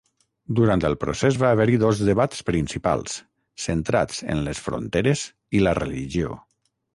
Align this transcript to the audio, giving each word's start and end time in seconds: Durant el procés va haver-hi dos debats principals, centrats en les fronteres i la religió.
Durant 0.59 0.83
el 0.87 0.95
procés 1.01 1.35
va 1.43 1.51
haver-hi 1.55 1.75
dos 1.83 2.01
debats 2.07 2.41
principals, 2.47 3.19
centrats 3.67 4.23
en 4.37 4.43
les 4.49 4.63
fronteres 4.69 5.23
i 5.59 5.63
la 5.67 5.77
religió. 5.81 6.35